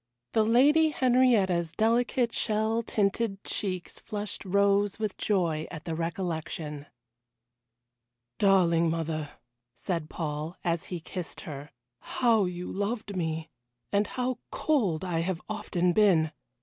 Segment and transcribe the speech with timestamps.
[0.31, 6.87] The Lady Henrietta's delicate shell tinted cheeks flushed rose with joy at the recollection.
[8.39, 9.33] "Darling mother,"
[9.75, 11.69] said Paul, as he kissed her,
[11.99, 13.51] "how you loved me.
[13.91, 16.31] And how cold I have often been.